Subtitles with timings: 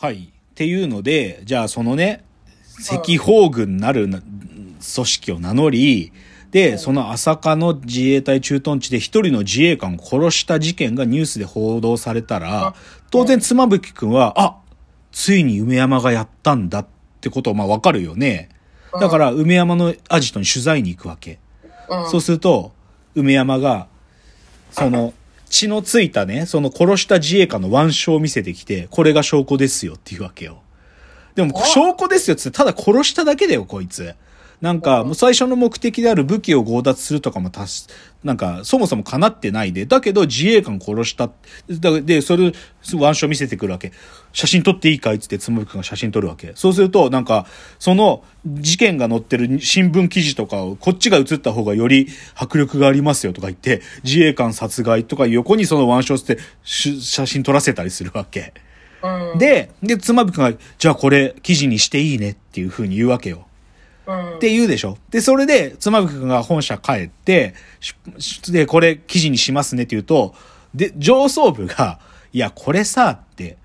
[0.00, 0.16] はい。
[0.16, 2.24] っていうので、じゃあそのね、
[2.88, 6.12] 赤砲軍なるな組織を名乗り、
[6.52, 12.76] で、その朝霞の自衛隊駐屯地で一人の自衛官を殺した事件がニュースで報道されたら、
[13.10, 14.56] 当然妻夫木くんは、あ、
[15.10, 16.86] ついに梅山がやったんだっ
[17.20, 18.50] てことをまあわかるよね。
[19.00, 21.40] だから梅山のアジトに取材に行くわけ。
[21.88, 22.08] うん。
[22.08, 22.70] そうすると、
[23.16, 23.88] 梅山が、
[24.70, 25.12] その、
[25.48, 30.62] 血のついたね、その殺した自衛官の腕章を見せてきて、これが証拠ですよっていうわけよ。
[31.34, 34.14] でも、あ証拠ですよってただ殺しただけだよ、こいつ。
[34.60, 37.86] なんか、もう最初の目的である武器を強奪するとかもたし、
[38.24, 41.30] なんか、そもそも叶ってないで、だけど自衛官殺した。
[41.70, 42.52] だで、それ、
[42.92, 43.92] 腕章見せてくるわけ。
[44.32, 46.52] 写真撮っていいかいっつって、つもりくんが写真撮るわけ。
[46.56, 47.46] そうすると、なんか、
[47.78, 58.54] その、事件が載ってる新聞記事とかを、こっちが写った方がより迫力がありますよとか言って、自衛官殺害とか横にその腕章つって、し写真撮らせたりするわけ。
[59.02, 59.38] うん。
[59.38, 63.47] で、で、妻夫木くんが、じゃあこれ、記事にしていいねっていう風に言うわけよ。
[64.08, 64.36] うん。
[64.36, 67.54] って言うでしょで、それで、妻夫木くんが本社帰って、
[68.50, 70.34] で、これ記事にしますねって言うと、
[70.74, 72.00] で、上層部が、
[72.32, 73.58] いや、これさ、って、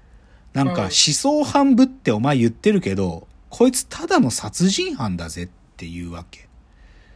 [0.53, 6.47] なんかうん思想犯ぶってお前言ってるけど、こいつただの殺人犯だぜっていうわけ。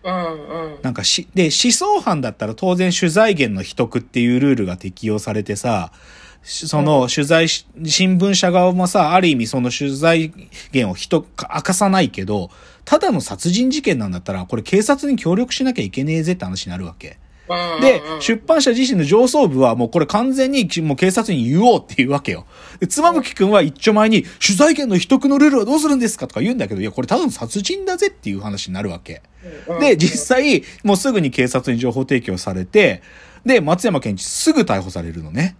[0.03, 0.73] うん。
[0.73, 0.81] うん。
[0.81, 10.31] なんかし、で、思想犯だったら当然取材源の秘匿っていうルールが適用されてさ、しその取材し、新聞社側もさ、ある意味その取材
[10.71, 12.49] 源を人、明かさないけど、
[12.85, 17.19] ただの殺人事件なんだったら、これ警察に協力しなきゃいけねえぜって話になるわけ。
[17.49, 17.81] うん。
[17.81, 22.45] でうん、出版社自身の上層部はもうこれ完全にもう警察に言おうっていうわけよ。
[22.79, 29.21] で、妻夫木くんは一丁前に、取材権の秘匿のルールはどうするんですかとか言うんだけど、いや、これただの殺人だぜっていう話になるわけ。
[29.67, 33.01] うんで、実際、もうすぐに警察に情報提供されて、
[33.45, 35.57] で、松山健一すぐ逮捕されるのね。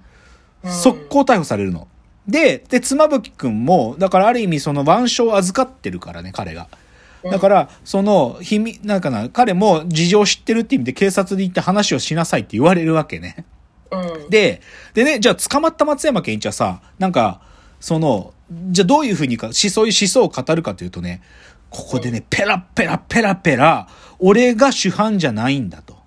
[0.70, 1.88] 速攻逮捕されるの。
[2.28, 6.68] で、で、妻夫木くんも、だからある意味その腕章を預かってるからね、彼が。
[7.24, 13.46] だから、その、秘密、なんかな、彼も事情を知ってるって意味で警察に行って話をしなさいって言われるわけね。
[13.92, 14.30] うん。
[14.30, 14.62] で、
[14.94, 17.42] でね、じゃあ捕まった松山健一はさ、なんか、
[17.80, 18.34] その、
[18.72, 21.22] じゃあどういうふうにか、しそういう思想を語るかというとね、
[21.70, 23.88] ここでね、ペラペラペラペラ、
[24.20, 25.98] 俺が主犯じゃないんだと。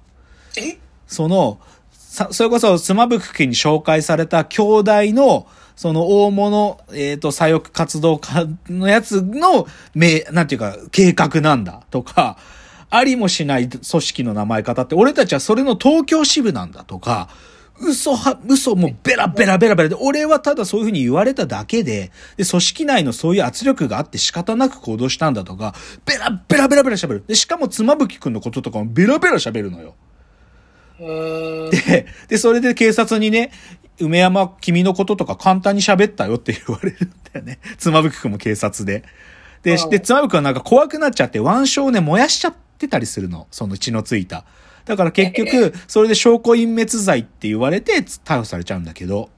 [0.57, 0.79] え？
[1.07, 1.69] その、さ、
[2.11, 12.37] さそれこそ、妻夫木家に紹介された兄弟の、その大物、えっ、と、左翼活動家のやつの、め、なんていうか、計画なんだとか、
[12.91, 17.29] ありもしない組織の名前方って、俺たちはそれの東京支部なんだとか、
[17.81, 27.25] 嘘は、嘘もうベラベラベラベラで、俺はただそういうふうに言われただけで、で、組織内のそういう圧力があって仕方なく行動したんだとか、ベラベラベラベラ喋る。
[27.29, 29.95] で、しかも妻夫木くんのこととかもベラベラ喋るのよ。
[31.01, 31.71] うん。
[31.71, 33.51] で、で、それで警察にね、
[34.01, 37.59] 梅山、君のこととか簡単に喋ったよって言われるんだよね。
[37.79, 39.05] 妻夫木くんも警察で。
[39.63, 43.47] で、うんで、妻夫木くんはなんか怖くなっちゃって、腕章をね、燃やしちゃってたりするの。
[43.51, 44.45] その血のついた。
[44.85, 49.31] だから結局、それで証拠隠滅罪って言われて逮捕されちゃうんだけど。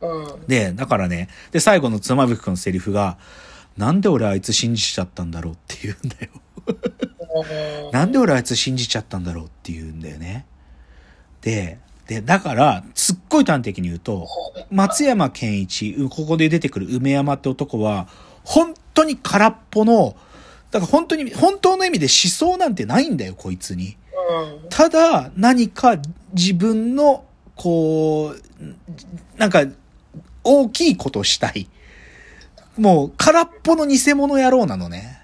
[0.00, 0.46] うん。
[0.46, 3.18] で、だからね、で、最後の妻夫木くんのセリフが、
[3.76, 6.30] なんで俺あいつ信じちゃったんだろうって言うんだよ。
[7.92, 10.46] なんで俺あいつ信じちゃったんだろうって言うんだよね。
[11.44, 14.26] で、で、だから、すっごい端的に言うと、
[14.70, 18.08] 松山健一、ここで出てくる梅山って男は、
[18.44, 20.16] 本当に空っぽの、
[20.70, 23.96] だから本当に、本当の意味で思想なんてないんだよ、こいつに。
[24.62, 24.68] うん。
[24.70, 25.98] ただ、何か
[26.32, 27.24] 自分の、
[27.56, 29.64] こう、なんか、
[30.42, 31.68] 大きいことをしたい。
[32.78, 35.22] もう、空っぽの偽物野郎なのね。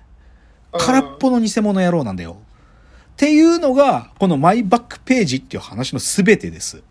[0.73, 2.37] 空っぽの偽物野郎なんだよ。
[3.21, 6.83] っていうのが、このマイバックページっていう話の全てです。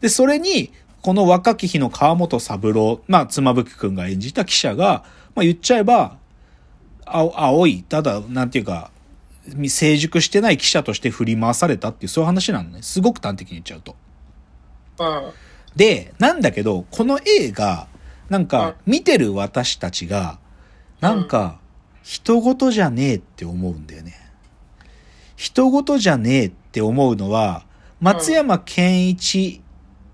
[0.00, 0.72] で、それに、
[1.02, 5.04] この若き日の川本三郎、まあ、妻夫木くんが演じた記者が、
[5.34, 6.16] まあ言っちゃえば、
[7.04, 8.90] 青青い、ただ、なんていうか、
[9.68, 12.80] 成熟してない記者として振り回されたっていう、そういう話なのね。
[12.80, 13.96] すごく端的に言っちゃうと。
[14.98, 15.32] うん。
[15.76, 17.86] で、なんだけど、この映画、
[18.30, 20.38] なんか、見てる私たちが、
[21.02, 21.58] なんか、
[22.02, 24.25] 人事じゃねえって思うんだよね。
[25.36, 27.64] 人事じゃねえって思うのは、
[28.00, 29.62] 松山健一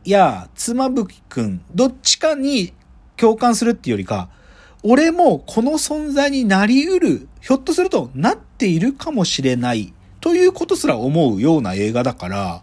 [0.04, 2.72] や妻夫木くん、どっちかに
[3.16, 4.28] 共感するっていうよりか、
[4.82, 12.62] 俺もこの存在になり得る、ひょっとするとなっているかもしれない、ということすら思うような映画だから、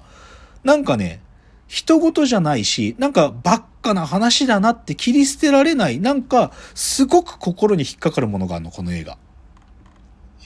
[0.63, 1.21] なんかね、
[1.67, 9.17] 人事じゃないし、なんかばっかな話だなって切り捨てられない、なんかすごく心に引っかかるものがあるの、この映画。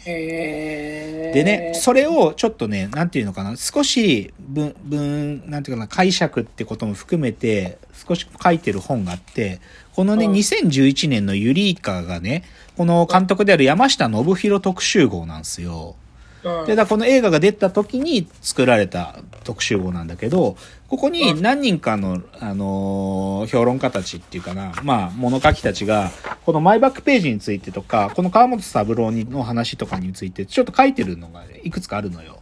[0.06, 7.78] でね、それをちょっとね、なんていうのかな、少し文、文、なんていうかな、解釈ってことも含めて、
[8.08, 9.62] 少し書いてる本があって、
[9.94, 12.44] このね、うん2011年のユリイカがね、
[12.76, 15.96] この監督である山下信弘特集号なんですよ。
[16.44, 20.58] うん、で、だこの映画が出た時に作られた特集号なんだけど、
[20.88, 26.12] ここに何人かの、あのー評論家たちっていうかな、まあ、物書きたちが、
[26.46, 32.40] このマイバックページについてとか、この川本三郎にの話とかについて、ちょっと書いてるのがいくつかあるのよ。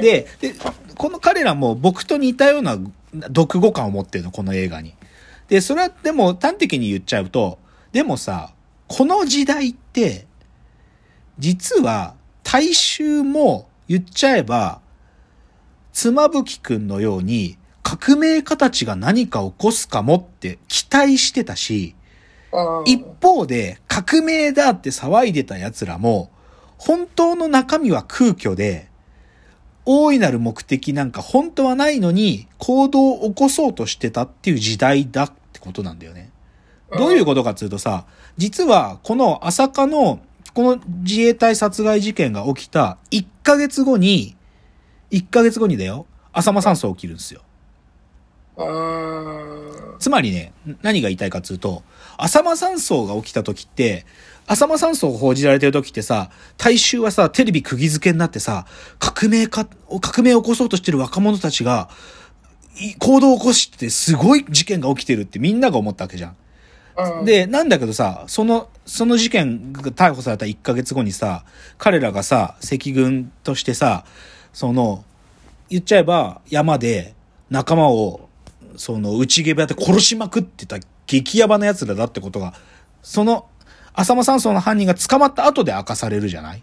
[0.00, 0.54] で、で、
[0.96, 2.78] この彼らも僕と似たような
[3.28, 4.94] 読語感を持ってるの、この映画に。
[5.48, 7.58] で、それはでも端的に言っちゃうと、
[7.92, 8.52] でもさ、
[8.86, 10.26] この時代って、
[11.38, 12.14] 実は
[12.50, 14.80] 大衆も言っちゃえば、
[15.92, 21.94] 妻夫木くんのように革命家たちが何か起こすかもって期待してたし、
[22.50, 26.30] うん、一方で革命だって騒いでた奴らも、
[26.78, 28.88] 本当の中身は空虚で、
[29.84, 36.30] 大いなる目的なんか本当はないのに行動を起こそうとしてたっていう時代だってことなんだよね。
[36.96, 38.06] どういうことかっていうとさ、
[38.38, 40.20] 実はこの朝霞の
[40.58, 44.34] この自衛隊殺害事件が起きた1ヶ月後に、
[45.12, 47.42] 1ヶ月後にだよ、浅間山荘起きるんですよ。
[48.56, 49.96] うん。
[50.00, 50.52] つまりね、
[50.82, 51.84] 何が言いたいかっていうと、
[52.16, 54.04] 浅間山荘が起きた時って、
[54.48, 58.66] 浅間山荘が報じられてる時ってさ、大衆はさ、テレビ釘付けになってさ、
[58.98, 59.64] 革命か、
[60.00, 61.88] 革命を起こそうとしてる若者たちが、
[62.80, 66.36] い行動を起こしてすごい事件が起きてるってみんなが思ったわけじゃん。
[67.24, 71.44] で、なんだけどさ、その、その事件が逮捕された1ヶ月後にさ、
[71.76, 74.04] 彼らがさ、赤軍としてさ、
[74.52, 75.04] その、
[75.70, 77.14] 言っちゃえば山で
[77.50, 78.28] 仲間を、
[78.76, 82.54] その、内毛部屋で殺しまくってた激ヤバな奴らだってことが、
[83.02, 83.46] その、
[83.92, 86.62] 浅間山荘の犯人が捕まった後で明かされるじゃない？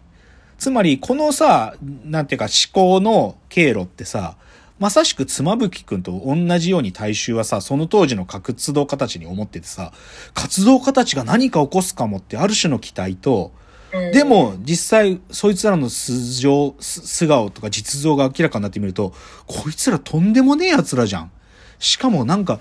[0.58, 4.38] つまり、このさ、なんていうか思考の経路ってさ、
[4.80, 9.94] まさしく妻夫木くんと同じように大衆はさ、その当時の活動家たちに思っててさ、
[10.34, 13.66] 活動家たちが何か起こすかもってある種の期待と、うん
[14.12, 19.14] でも、実際、そいつらの素性、す素顔とか実像が明らかになってみると、
[19.48, 21.32] こいつらとんでもねえ奴らじゃん。
[21.80, 22.60] しかもなんか、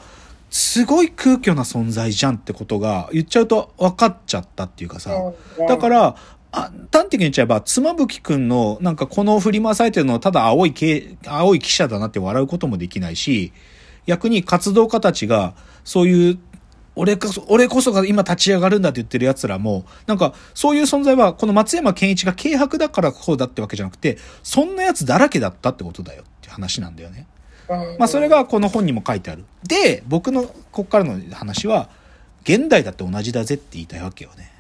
[0.51, 5.13] すごい空虚な存在じゃんってことが言っちゃうと分かっちゃったっていうかさ。
[5.59, 6.17] うんだから、
[6.57, 13.53] あ端的に言っちゃえば、妻夫木くんの、なんかこの振り回されてるのはただ青いけ、青い記者だなって笑うこともできないし、
[14.07, 15.55] 逆に活動家たちが、
[15.85, 16.39] そういう、
[16.95, 27.27] 俺こそ、俺こそが今立ち上がるんだって言ってる奴らも、なんか、そういう存在は、この松山健一が軽薄だからこうだってわけじゃなくて、そんな奴だらけだったってことだよって話なんだよね。
[27.69, 29.45] うんまあそれ、がこの本にも書いてある。
[29.67, 31.89] で、僕のこっからの話は、
[32.45, 34.54] 現代だって同じだぜって言いたいわけよね。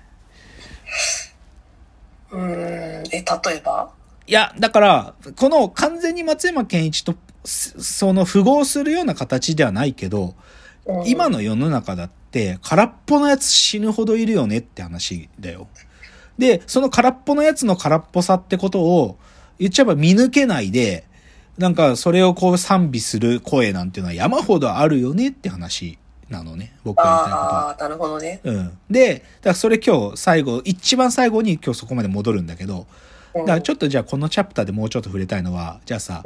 [2.34, 3.22] うん、え、例
[3.56, 3.90] えば？
[4.26, 7.14] いや、だから、この完全に松山健一と、
[7.44, 10.34] すその符合するような形ではないけど、
[10.86, 11.08] うん。
[11.08, 15.68] 今の世の中だって、空っぽのやつ死ぬほどいるよねって話だよ。
[16.38, 19.18] で、その空っぽのやつの空っぽさってことを、
[19.58, 21.04] 言っちゃえば見抜けないで、
[21.58, 25.98] なんかそれをこう賛美する声なんていうのは山ほどあるよねって話
[26.28, 26.76] なのね。
[26.84, 27.68] 僕が言いたいことは。
[27.68, 28.40] ああ、なるほどね。
[28.44, 28.78] うん。
[28.90, 32.86] で、だからそれ今日最後、一番最後に今日そこまで戻るんだけど、
[33.34, 36.22] だからちょっとじゃあこのチャプターでもうちょっと触れたいのは、じゃあさ、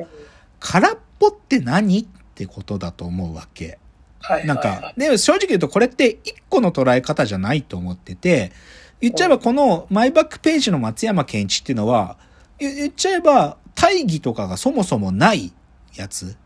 [0.61, 3.79] 空っぽって何ってことだと思うわけ。
[4.21, 8.53] はい、なんはいはか、で、正直言うとこれって一個の捉え方じゃないと思ってて、
[9.01, 12.19] 言っちゃえばこのマイバックページの松山健一っていうのは、
[12.59, 15.53] 言言っちゃえば大義とかがそもそもない
[15.95, 16.37] やつ。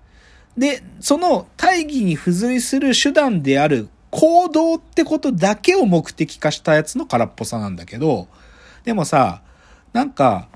[0.57, 8.29] で、その大義に付随する手段である行動ってことだけを目的化したやつの空っぽさなんだけど、
[8.85, 9.43] でもさ、
[9.93, 10.49] なんか、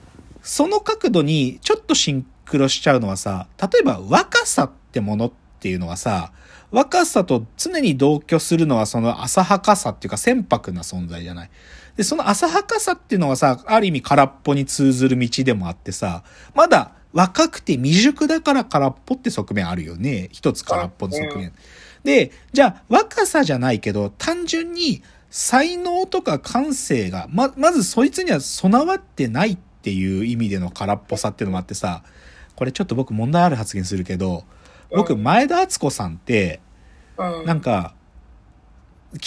[0.43, 6.33] その角度にちょっとシンクロしちゃうのはさ、例えば若さってものっていうのはさ、
[6.71, 11.51] 若さと常に同居するのはその浅はかさっていうか船舶な存在じゃない。
[11.97, 16.23] で、その浅はかさっていうのはさ、ある意味空っぽに通ずる道でもあってさ、
[16.55, 20.29] まだ若くて未熟だから空っぽって側面あるよね。
[20.33, 21.53] 一つ空っぽの側面。
[22.05, 32.03] で、じゃあ若さじゃないけど、単純に才能とか感性が、ま、まずそいつには備わってないっていう意味での空っぽさっていうのもあってさ、
[32.55, 34.45] これちょっと僕問題ある発言するけど、
[34.91, 36.61] 僕、うん前田敦子さんって、
[37.19, 37.47] うん。
[37.47, 37.95] なんか、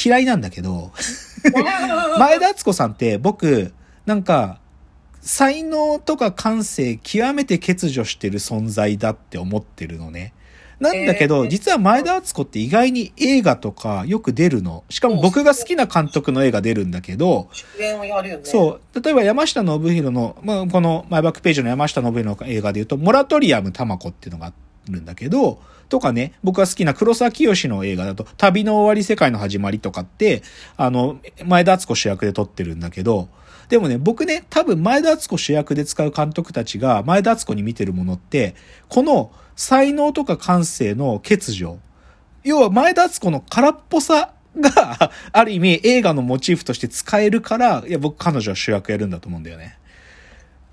[0.04, 0.92] 嫌いなんだけど、
[2.18, 3.74] 前田敦子さんって僕、
[4.06, 4.60] なんか、
[5.22, 10.34] 才能とか感性極めて欠如してる存在だって思ってるのね。
[10.80, 14.84] なんだけど、えー実は前田敦子って意外に映画とかよく出るの。
[14.90, 18.44] しかも僕が好きな監督の映画出るんだけど、主演をやるよね。
[18.46, 19.02] そう。
[19.02, 24.54] 例えば山下信弘の、まあ、このマイバックページの山下信弘の映画で言うと、モラトリアム玉子っていうのがあ
[24.90, 25.60] るんだけど、
[25.90, 30.44] とかね、僕が好きな黒沢清の映画だと、旅の終わり世界の始まりとかって、
[30.78, 33.28] あの、前田敦子主役で撮ってるんだけど、
[33.70, 38.56] でもね、僕ね、多分前田敦子主役で使う監督たちが前田敦子に見てるものって、
[38.90, 41.78] この才能とか感性の欠如。
[42.44, 49.78] 要は前田敦子の空っぽさが、 ある意味映画のモチーフとして使えるから、いや、僕彼女は主役やるんだと思うんだよね。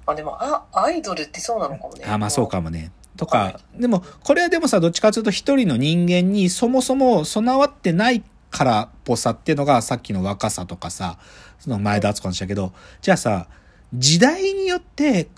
[0.07, 2.05] あ、でも、あ、アイドルってそうなのかもね。
[2.09, 2.93] あ、まあそうかもね。
[3.19, 8.23] とはか、でも、これはでもさ、どっちかというと一人の人間にそもそも備わってない
[8.57, 11.19] からっぽさっていうのがさっきの若さとかさ、
[11.59, 12.73] その前田敦子の話だけど、
[13.03, 13.49] じゃあさ、
[13.93, 15.29] 時代によって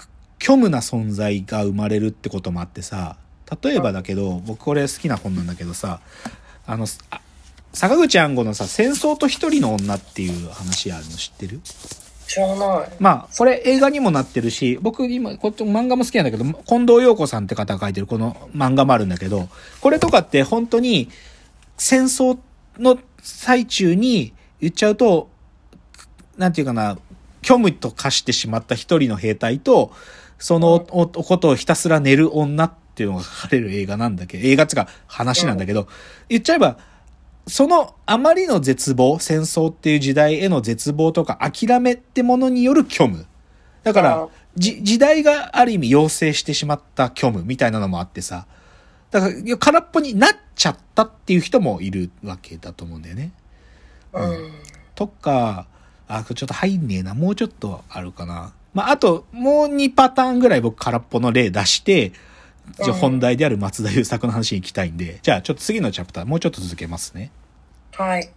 [0.40, 3.16] 虚無な存在が生まれるってこともあってさ、
[3.60, 6.00] 例えばだけど、僕これ好きな本なんだけどさ、
[6.64, 7.20] あの、あ
[7.72, 11.60] 坂口安吾のさ、戦争と一人の女っていう話あるの知ってる？
[12.28, 12.88] 知らない。
[13.00, 19.48] まあ、これ映画にもなってるし、僕今、こっち漫画も好きなんだけど、近藤陽子さんって方が書いてるこの漫画もあるんだけど、
[19.80, 21.10] これとかって本当に
[21.76, 22.38] 戦争
[22.78, 25.30] の最中に言っちゃうと、
[26.36, 26.98] なんていうかな、
[27.42, 29.92] 虚無と化してしまった一人の兵隊と、
[30.38, 31.06] そのこ
[31.38, 35.88] とをひたすら寝る女っていうのが書かれる映画なんだけど、映画っていうか話なんだけど、
[36.28, 36.78] 言っちゃえば、
[37.46, 43.26] そのあまりの絶望、戦争っていう時代への絶望とか諦めってものによる虚無。
[43.82, 48.46] だかあら、じ、時代がある意味要請してしまった虚無みたいなのもあってさ。
[49.10, 53.32] だから、空っぽになっちゃったっていう人もいるわけだと思うんだよね。
[54.12, 54.52] うん。
[54.94, 55.66] とか、
[56.08, 57.14] あ、ちょっと入んねえな。
[57.14, 58.52] もうちょっとあるかな。
[58.74, 62.12] まあ、あと、もう2パターンぐらい僕空っぽの例出して、
[62.82, 67.30] じゃ本題である松田優作の話に行きたいんで、じゃあちょっと次のチャプターもうちょっと続けますね。
[67.92, 68.30] はい。